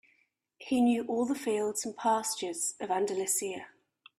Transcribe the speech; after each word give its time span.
He 0.57 0.81
knew 0.81 1.05
all 1.05 1.27
the 1.27 1.35
fields 1.35 1.85
and 1.85 1.95
pastures 1.95 2.73
of 2.79 2.89
Andalusia. 2.89 3.67